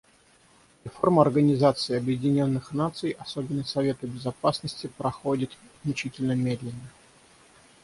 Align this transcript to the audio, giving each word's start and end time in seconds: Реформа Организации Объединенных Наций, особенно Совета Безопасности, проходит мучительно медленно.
Реформа 0.83 1.21
Организации 1.21 1.95
Объединенных 1.95 2.71
Наций, 2.71 3.11
особенно 3.19 3.63
Совета 3.63 4.07
Безопасности, 4.07 4.87
проходит 4.97 5.55
мучительно 5.83 6.31
медленно. 6.31 6.89